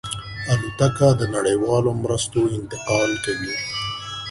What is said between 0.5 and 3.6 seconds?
الوتکه د نړیوالو مرستو انتقال کوي.